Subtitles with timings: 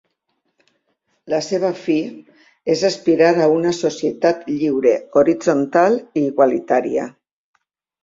[1.33, 1.97] La seva fi
[2.75, 7.11] és aspirar a una societat lliure, horitzontal i igualitària.